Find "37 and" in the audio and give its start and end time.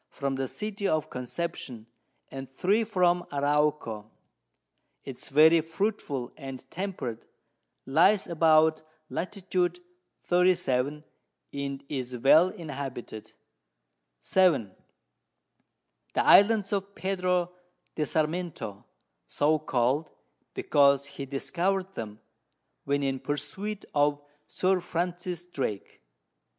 10.25-11.83